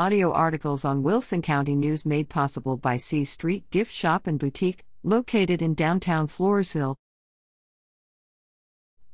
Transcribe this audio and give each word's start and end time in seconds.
Audio 0.00 0.32
articles 0.32 0.82
on 0.82 1.02
Wilson 1.02 1.42
County 1.42 1.76
News 1.76 2.06
made 2.06 2.30
possible 2.30 2.78
by 2.78 2.96
C 2.96 3.22
Street 3.22 3.70
Gift 3.70 3.92
Shop 3.92 4.26
and 4.26 4.38
Boutique, 4.38 4.86
located 5.02 5.60
in 5.60 5.74
downtown 5.74 6.26
Floresville. 6.26 6.96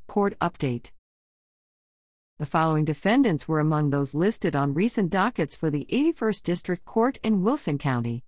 Court 0.07 0.39
Update 0.39 0.93
The 2.39 2.47
following 2.47 2.85
defendants 2.85 3.49
were 3.49 3.59
among 3.59 3.91
those 3.91 4.15
listed 4.15 4.55
on 4.55 4.75
recent 4.75 5.11
dockets 5.11 5.57
for 5.57 5.71
the 5.71 5.89
81st 5.91 6.43
District 6.45 6.85
Court 6.85 7.19
in 7.25 7.43
Wilson 7.43 7.79
County. 7.79 8.23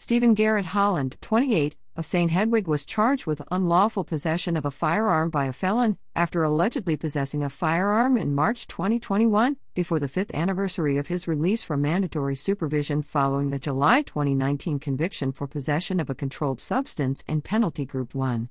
Stephen 0.00 0.32
Garrett 0.32 0.66
Holland, 0.66 1.16
28, 1.20 1.76
of 1.96 2.06
St. 2.06 2.30
Hedwig 2.30 2.68
was 2.68 2.86
charged 2.86 3.26
with 3.26 3.42
unlawful 3.50 4.04
possession 4.04 4.56
of 4.56 4.64
a 4.64 4.70
firearm 4.70 5.28
by 5.28 5.46
a 5.46 5.52
felon 5.52 5.98
after 6.14 6.44
allegedly 6.44 6.96
possessing 6.96 7.42
a 7.42 7.50
firearm 7.50 8.16
in 8.16 8.32
March 8.32 8.68
2021 8.68 9.56
before 9.74 9.98
the 9.98 10.06
fifth 10.06 10.32
anniversary 10.32 10.96
of 10.98 11.08
his 11.08 11.26
release 11.26 11.64
from 11.64 11.82
mandatory 11.82 12.36
supervision 12.36 13.02
following 13.02 13.50
the 13.50 13.58
July 13.58 14.02
2019 14.02 14.78
conviction 14.78 15.32
for 15.32 15.48
possession 15.48 15.98
of 15.98 16.08
a 16.08 16.14
controlled 16.14 16.60
substance 16.60 17.24
in 17.26 17.42
Penalty 17.42 17.84
Group 17.84 18.14
1. 18.14 18.48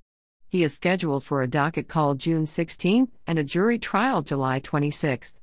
He 0.50 0.64
is 0.64 0.74
scheduled 0.74 1.24
for 1.24 1.42
a 1.42 1.48
docket 1.48 1.88
call 1.88 2.16
June 2.16 2.46
16 2.46 3.08
and 3.26 3.40
a 3.40 3.44
jury 3.46 3.80
trial 3.80 4.22
July 4.22 4.60
26. 4.60 5.34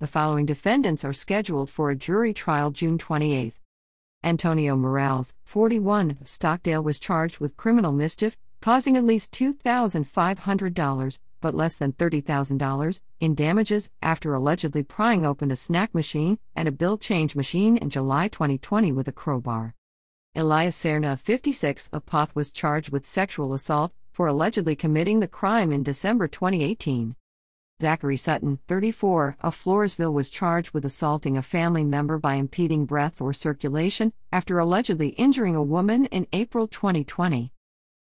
The 0.00 0.06
following 0.06 0.46
defendants 0.46 1.04
are 1.04 1.12
scheduled 1.12 1.68
for 1.68 1.90
a 1.90 1.94
jury 1.94 2.32
trial 2.32 2.70
June 2.70 2.96
28. 2.96 3.52
Antonio 4.24 4.74
Morales, 4.74 5.34
41, 5.44 6.16
of 6.18 6.28
Stockdale 6.28 6.82
was 6.82 6.98
charged 6.98 7.40
with 7.40 7.58
criminal 7.58 7.92
mischief, 7.92 8.38
causing 8.62 8.96
at 8.96 9.04
least 9.04 9.32
$2,500, 9.32 11.18
but 11.42 11.54
less 11.54 11.74
than 11.74 11.92
$30,000, 11.92 13.00
in 13.20 13.34
damages 13.34 13.90
after 14.00 14.32
allegedly 14.32 14.82
prying 14.82 15.26
open 15.26 15.50
a 15.50 15.56
snack 15.56 15.94
machine 15.94 16.38
and 16.56 16.66
a 16.66 16.72
bill 16.72 16.96
change 16.96 17.36
machine 17.36 17.76
in 17.76 17.90
July 17.90 18.26
2020 18.28 18.92
with 18.92 19.06
a 19.08 19.12
crowbar. 19.12 19.74
Elias 20.34 20.82
Serna, 20.82 21.18
56, 21.18 21.90
of 21.92 22.06
Poth 22.06 22.34
was 22.34 22.50
charged 22.50 22.90
with 22.90 23.04
sexual 23.04 23.52
assault 23.52 23.92
for 24.10 24.26
allegedly 24.26 24.74
committing 24.74 25.20
the 25.20 25.28
crime 25.28 25.70
in 25.70 25.82
December 25.82 26.26
2018. 26.28 27.14
Zachary 27.80 28.16
Sutton, 28.16 28.60
34, 28.68 29.36
of 29.40 29.56
Floresville 29.56 30.12
was 30.12 30.30
charged 30.30 30.72
with 30.72 30.84
assaulting 30.84 31.36
a 31.36 31.42
family 31.42 31.82
member 31.82 32.18
by 32.18 32.36
impeding 32.36 32.86
breath 32.86 33.20
or 33.20 33.32
circulation 33.32 34.12
after 34.30 34.60
allegedly 34.60 35.08
injuring 35.08 35.56
a 35.56 35.62
woman 35.62 36.06
in 36.06 36.28
April 36.32 36.68
2020. 36.68 37.52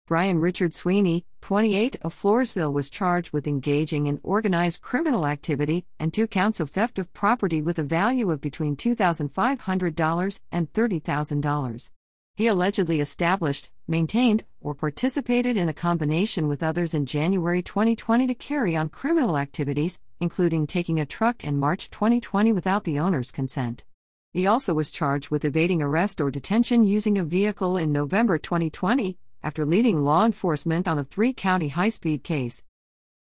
Brian 0.07 0.39
Richard 0.39 0.75
Sweeney, 0.75 1.25
28, 1.41 1.95
of 2.03 2.13
Floresville 2.13 2.71
was 2.71 2.91
charged 2.91 3.33
with 3.33 3.47
engaging 3.47 4.05
in 4.05 4.19
organized 4.21 4.81
criminal 4.81 5.25
activity 5.25 5.83
and 5.99 6.13
two 6.13 6.27
counts 6.27 6.59
of 6.59 6.69
theft 6.69 6.99
of 6.99 7.11
property 7.13 7.59
with 7.59 7.79
a 7.79 7.83
value 7.83 8.29
of 8.29 8.41
between 8.41 8.75
$2,500 8.75 10.39
and 10.51 10.71
$30,000. 10.73 11.89
He 12.37 12.47
allegedly 12.47 12.99
established, 12.99 13.69
maintained, 13.87 14.43
or 14.59 14.75
participated 14.75 15.55
in 15.55 15.69
a 15.69 15.73
combination 15.73 16.49
with 16.49 16.61
others 16.61 16.93
in 16.93 17.05
January 17.05 17.61
2020 17.61 18.27
to 18.27 18.35
carry 18.35 18.75
on 18.75 18.89
criminal 18.89 19.37
activities, 19.37 19.99
including 20.19 20.67
taking 20.67 20.99
a 20.99 21.05
truck 21.05 21.45
in 21.45 21.57
March 21.57 21.89
2020 21.89 22.51
without 22.51 22.83
the 22.83 22.99
owner's 22.99 23.31
consent. 23.31 23.85
He 24.33 24.47
also 24.47 24.73
was 24.73 24.91
charged 24.91 25.29
with 25.29 25.45
evading 25.45 25.81
arrest 25.81 26.19
or 26.19 26.29
detention 26.29 26.83
using 26.83 27.17
a 27.17 27.23
vehicle 27.23 27.77
in 27.77 27.93
November 27.93 28.37
2020 28.37 29.17
after 29.41 29.65
leading 29.65 30.03
law 30.03 30.25
enforcement 30.25 30.89
on 30.89 30.99
a 30.99 31.05
three 31.05 31.31
county 31.31 31.69
high 31.69 31.87
speed 31.87 32.21
case. 32.21 32.63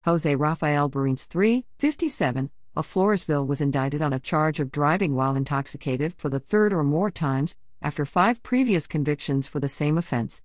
Jose 0.05 0.37
Rafael 0.37 0.89
Barines, 0.89 1.27
3, 1.27 1.65
57, 1.79 2.49
of 2.77 2.87
Floresville 2.87 3.45
was 3.45 3.59
indicted 3.59 4.01
on 4.01 4.13
a 4.13 4.19
charge 4.21 4.61
of 4.61 4.71
driving 4.71 5.15
while 5.15 5.35
intoxicated 5.35 6.13
for 6.13 6.29
the 6.29 6.39
third 6.39 6.71
or 6.71 6.85
more 6.85 7.11
times, 7.11 7.57
after 7.81 8.05
five 8.05 8.43
previous 8.43 8.87
convictions 8.87 9.47
for 9.47 9.59
the 9.59 9.67
same 9.67 9.97
offense. 9.97 10.41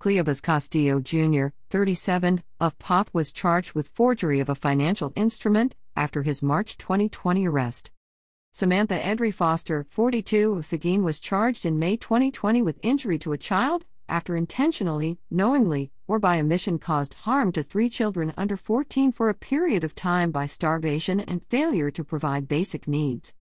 Cleobas 0.00 0.40
Castillo 0.40 1.00
Jr., 1.00 1.48
37, 1.70 2.42
of 2.60 2.78
Poth 2.78 3.12
was 3.12 3.32
charged 3.32 3.72
with 3.72 3.88
forgery 3.88 4.38
of 4.38 4.48
a 4.48 4.54
financial 4.54 5.12
instrument 5.16 5.74
after 5.96 6.22
his 6.22 6.42
March 6.42 6.78
2020 6.78 7.48
arrest. 7.48 7.90
Samantha 8.52 8.98
Edry 8.98 9.34
Foster, 9.34 9.86
42, 9.90 10.54
of 10.54 10.66
Seguin 10.66 11.02
was 11.02 11.20
charged 11.20 11.66
in 11.66 11.78
May 11.78 11.96
2020 11.96 12.62
with 12.62 12.78
injury 12.82 13.18
to 13.18 13.32
a 13.32 13.38
child 13.38 13.84
after 14.08 14.36
intentionally, 14.36 15.18
knowingly, 15.30 15.90
or 16.06 16.18
by 16.18 16.38
omission 16.38 16.78
caused 16.78 17.14
harm 17.14 17.52
to 17.52 17.62
three 17.62 17.90
children 17.90 18.32
under 18.36 18.56
14 18.56 19.12
for 19.12 19.28
a 19.28 19.34
period 19.34 19.84
of 19.84 19.94
time 19.94 20.30
by 20.30 20.46
starvation 20.46 21.20
and 21.20 21.44
failure 21.46 21.90
to 21.90 22.02
provide 22.04 22.48
basic 22.48 22.88
needs. 22.88 23.34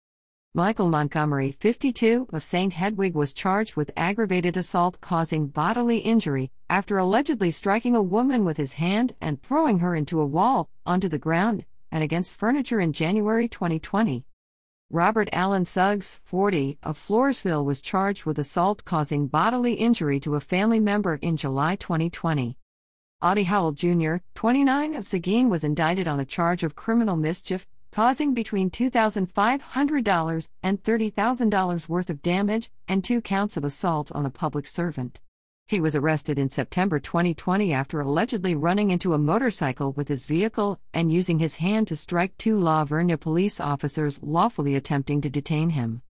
Michael 0.56 0.88
Montgomery, 0.88 1.50
52, 1.50 2.28
of 2.32 2.40
St. 2.40 2.74
Hedwig 2.74 3.16
was 3.16 3.32
charged 3.32 3.74
with 3.74 3.90
aggravated 3.96 4.56
assault 4.56 5.00
causing 5.00 5.48
bodily 5.48 5.98
injury 5.98 6.52
after 6.70 6.96
allegedly 6.96 7.50
striking 7.50 7.96
a 7.96 8.02
woman 8.02 8.44
with 8.44 8.56
his 8.56 8.74
hand 8.74 9.16
and 9.20 9.42
throwing 9.42 9.80
her 9.80 9.96
into 9.96 10.20
a 10.20 10.26
wall, 10.26 10.70
onto 10.86 11.08
the 11.08 11.18
ground, 11.18 11.64
and 11.90 12.04
against 12.04 12.36
furniture 12.36 12.78
in 12.78 12.92
January 12.92 13.48
2020. 13.48 14.24
Robert 14.90 15.28
Allen 15.32 15.64
Suggs, 15.64 16.20
40, 16.22 16.78
of 16.84 16.96
Floresville 16.96 17.64
was 17.64 17.80
charged 17.80 18.24
with 18.24 18.38
assault 18.38 18.84
causing 18.84 19.26
bodily 19.26 19.74
injury 19.74 20.20
to 20.20 20.36
a 20.36 20.40
family 20.40 20.78
member 20.78 21.16
in 21.16 21.36
July 21.36 21.74
2020. 21.74 22.56
Audie 23.20 23.42
Howell 23.42 23.72
Jr., 23.72 24.16
29, 24.36 24.94
of 24.94 25.04
Seguin 25.04 25.48
was 25.48 25.64
indicted 25.64 26.06
on 26.06 26.20
a 26.20 26.24
charge 26.24 26.62
of 26.62 26.76
criminal 26.76 27.16
mischief 27.16 27.66
causing 27.94 28.34
between 28.34 28.70
$2,500 28.70 30.48
and 30.64 30.82
$30,000 30.82 31.88
worth 31.88 32.10
of 32.10 32.22
damage 32.22 32.68
and 32.88 33.04
two 33.04 33.20
counts 33.20 33.56
of 33.56 33.62
assault 33.62 34.10
on 34.10 34.26
a 34.26 34.30
public 34.30 34.66
servant. 34.66 35.20
He 35.68 35.80
was 35.80 35.94
arrested 35.94 36.36
in 36.36 36.50
September 36.50 36.98
2020 36.98 37.72
after 37.72 38.00
allegedly 38.00 38.56
running 38.56 38.90
into 38.90 39.14
a 39.14 39.18
motorcycle 39.18 39.92
with 39.92 40.08
his 40.08 40.26
vehicle 40.26 40.80
and 40.92 41.12
using 41.12 41.38
his 41.38 41.54
hand 41.54 41.86
to 41.86 41.94
strike 41.94 42.36
two 42.36 42.58
La 42.58 42.84
Vernia 42.84 43.16
police 43.16 43.60
officers 43.60 44.20
lawfully 44.24 44.74
attempting 44.74 45.20
to 45.20 45.30
detain 45.30 45.70
him. 45.70 46.02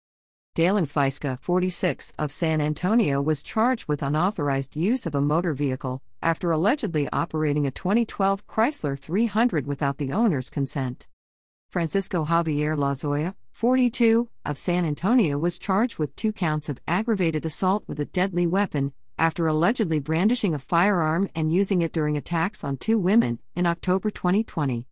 Dalen 0.55 0.87
Feiska, 0.87 1.41
46, 1.41 2.13
of 2.17 2.31
San 2.31 2.61
Antonio 2.61 3.21
was 3.21 3.43
charged 3.43 3.89
with 3.89 4.05
unauthorized 4.05 4.77
use 4.77 5.05
of 5.05 5.17
a 5.17 5.21
motor 5.21 5.53
vehicle 5.53 6.01
after 6.23 6.53
allegedly 6.53 7.09
operating 7.13 7.67
a 7.67 7.73
2012 7.73 8.47
Chrysler 8.47 8.97
300 8.97 9.67
without 9.67 9.99
the 9.99 10.13
owner's 10.13 10.49
consent. 10.49 11.09
Francisco 11.73 12.27
Javier 12.27 12.77
Lazoya, 12.77 13.35
42, 13.53 14.29
of 14.45 14.59
San 14.59 14.85
Antonio 14.85 15.39
was 15.39 15.59
charged 15.59 15.99
with 15.99 16.15
two 16.15 16.31
counts 16.31 16.69
of 16.69 16.79
aggravated 16.87 17.47
assault 17.47 17.83
with 17.87 17.99
a 17.99 18.05
deadly 18.05 18.47
weapon 18.47 18.93
after 19.17 19.47
allegedly 19.47 19.99
brandishing 19.99 20.53
a 20.53 20.59
firearm 20.59 21.31
and 21.35 21.51
using 21.51 21.81
it 21.81 21.91
during 21.91 22.15
attacks 22.15 22.63
on 22.63 22.77
two 22.77 22.99
women 22.99 23.39
in 23.57 23.65
October 23.65 24.11
2020. 24.11 24.87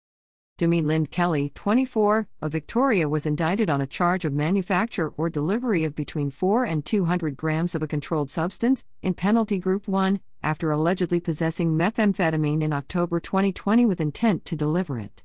Demi 0.57 0.81
Lind 0.81 1.11
Kelly, 1.11 1.53
24, 1.55 2.27
of 2.41 2.53
Victoria 2.53 3.11
was 3.11 3.27
indicted 3.27 3.69
on 3.69 3.83
a 3.83 3.87
charge 3.87 4.25
of 4.25 4.33
manufacture 4.33 5.11
or 5.19 5.29
delivery 5.29 5.85
of 5.85 5.95
between 5.95 6.31
4 6.31 6.65
and 6.65 6.87
200 6.87 7.37
grams 7.37 7.75
of 7.75 7.83
a 7.83 7.87
controlled 7.87 8.31
substance 8.31 8.87
in 9.03 9.13
Penalty 9.13 9.59
Group 9.59 9.87
1 9.87 10.19
after 10.43 10.71
allegedly 10.71 11.21
possessing 11.21 11.77
methamphetamine 11.77 12.63
in 12.63 12.73
October 12.73 13.21
2020 13.21 13.85
with 13.85 14.01
intent 14.01 14.47
to 14.47 14.57
deliver 14.57 14.99
it. 14.99 15.23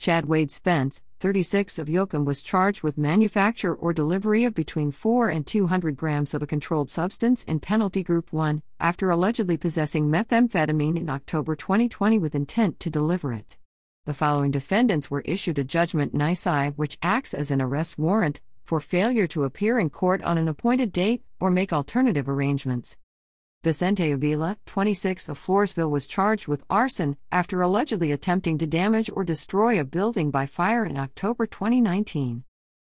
Chad 0.00 0.24
Wade 0.24 0.50
Spence, 0.50 1.02
36 1.18 1.78
of 1.78 1.86
Yoakum 1.86 2.24
was 2.24 2.42
charged 2.42 2.82
with 2.82 2.96
manufacture 2.96 3.74
or 3.74 3.92
delivery 3.92 4.44
of 4.44 4.54
between 4.54 4.90
4 4.90 5.28
and 5.28 5.46
200 5.46 5.94
grams 5.94 6.32
of 6.32 6.42
a 6.42 6.46
controlled 6.46 6.88
substance 6.88 7.44
in 7.44 7.60
Penalty 7.60 8.02
Group 8.02 8.32
1 8.32 8.62
after 8.80 9.10
allegedly 9.10 9.58
possessing 9.58 10.08
methamphetamine 10.08 10.96
in 10.96 11.10
October 11.10 11.54
2020 11.54 12.18
with 12.18 12.34
intent 12.34 12.80
to 12.80 12.88
deliver 12.88 13.30
it. 13.30 13.58
The 14.06 14.14
following 14.14 14.50
defendants 14.50 15.10
were 15.10 15.20
issued 15.26 15.58
a 15.58 15.64
judgment 15.64 16.14
nisi 16.14 16.68
which 16.76 16.96
acts 17.02 17.34
as 17.34 17.50
an 17.50 17.60
arrest 17.60 17.98
warrant 17.98 18.40
for 18.64 18.80
failure 18.80 19.26
to 19.26 19.44
appear 19.44 19.78
in 19.78 19.90
court 19.90 20.22
on 20.22 20.38
an 20.38 20.48
appointed 20.48 20.92
date 20.92 21.22
or 21.40 21.50
make 21.50 21.74
alternative 21.74 22.26
arrangements. 22.26 22.96
Vicente 23.62 24.10
Avila, 24.10 24.56
26 24.64 25.28
of 25.28 25.38
Floresville 25.38 25.90
was 25.90 26.06
charged 26.06 26.48
with 26.48 26.64
arson 26.70 27.18
after 27.30 27.60
allegedly 27.60 28.10
attempting 28.10 28.56
to 28.56 28.66
damage 28.66 29.10
or 29.12 29.22
destroy 29.22 29.78
a 29.78 29.84
building 29.84 30.30
by 30.30 30.46
fire 30.46 30.86
in 30.86 30.96
October 30.96 31.44
2019. 31.44 32.44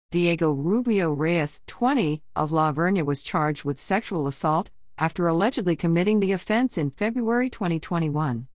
Diego 0.10 0.50
Rubio 0.50 1.12
Reyes, 1.12 1.62
20, 1.68 2.24
of 2.36 2.52
La 2.52 2.72
Vernia 2.72 3.06
was 3.06 3.22
charged 3.22 3.64
with 3.64 3.80
sexual 3.80 4.26
assault 4.26 4.72
after 4.98 5.28
allegedly 5.28 5.76
committing 5.76 6.20
the 6.20 6.32
offense 6.32 6.80
in 6.80 6.90
February 6.90 7.48
2021. 7.48 8.48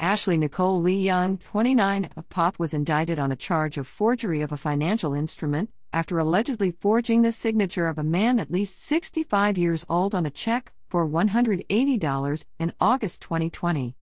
Ashley 0.00 0.38
Nicole 0.38 0.80
Lee 0.80 1.02
Young, 1.02 1.36
29, 1.36 2.08
of 2.16 2.30
Poth 2.30 2.58
was 2.58 2.72
indicted 2.72 3.18
on 3.18 3.30
a 3.30 3.36
charge 3.36 3.76
of 3.76 3.86
forgery 3.86 4.40
of 4.40 4.52
a 4.52 4.56
financial 4.56 5.12
instrument 5.12 5.68
after 5.92 6.18
allegedly 6.18 6.70
forging 6.70 7.22
the 7.22 7.32
signature 7.32 7.86
of 7.86 7.98
a 7.98 8.02
man 8.02 8.38
at 8.38 8.50
least 8.50 8.82
65 8.82 9.58
years 9.58 9.84
old 9.88 10.14
on 10.14 10.26
a 10.26 10.30
check 10.30 10.72
for 10.88 11.06
$180 11.06 12.44
in 12.58 12.72
August 12.80 13.22
2020. 13.22 13.96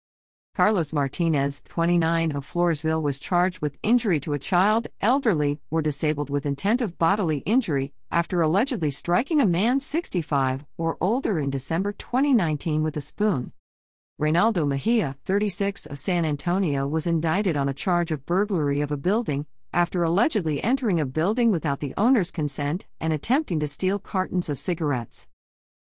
Carlos 0.54 0.92
Martinez, 0.92 1.62
29, 1.68 2.32
of 2.32 2.44
Floresville 2.44 3.00
was 3.00 3.20
charged 3.20 3.60
with 3.60 3.78
injury 3.82 4.18
to 4.18 4.32
a 4.32 4.38
child, 4.38 4.88
elderly, 5.00 5.60
or 5.70 5.80
disabled 5.80 6.30
with 6.30 6.44
intent 6.44 6.80
of 6.80 6.98
bodily 6.98 7.38
injury 7.46 7.92
after 8.10 8.42
allegedly 8.42 8.90
striking 8.90 9.40
a 9.40 9.46
man 9.46 9.78
65 9.78 10.64
or 10.76 10.96
older 11.00 11.38
in 11.38 11.48
December 11.48 11.92
2019 11.92 12.82
with 12.82 12.96
a 12.96 13.00
spoon. 13.00 13.52
Reynaldo 14.20 14.66
Mejia, 14.66 15.16
36, 15.26 15.86
of 15.86 15.96
San 15.96 16.24
Antonio, 16.24 16.88
was 16.88 17.06
indicted 17.06 17.56
on 17.56 17.68
a 17.68 17.72
charge 17.74 18.10
of 18.10 18.26
burglary 18.26 18.80
of 18.80 18.90
a 18.90 18.96
building 18.96 19.46
after 19.72 20.02
allegedly 20.02 20.62
entering 20.62 20.98
a 21.00 21.06
building 21.06 21.50
without 21.50 21.80
the 21.80 21.94
owner's 21.96 22.30
consent 22.30 22.86
and 23.00 23.12
attempting 23.12 23.60
to 23.60 23.68
steal 23.68 23.98
cartons 23.98 24.48
of 24.48 24.58
cigarettes. 24.58 25.28